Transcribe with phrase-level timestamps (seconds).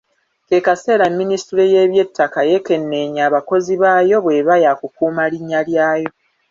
[0.47, 6.09] Ke kaseera Ministule y’Eby'ettaka yeekenneenye abakozi baayo bw’eba yakukuuma linnya lyayo.